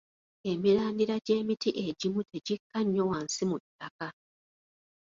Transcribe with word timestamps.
Emirandira 0.51 1.15
gy'emiti 1.25 1.69
egimu 1.85 2.21
tegikka 2.31 2.77
nnyo 2.83 3.03
wansi 3.11 3.43
mu 3.49 3.57
ttaka. 3.63 4.07